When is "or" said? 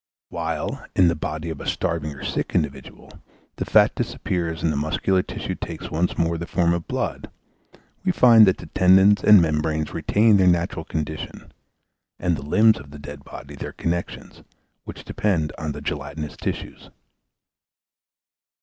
2.15-2.23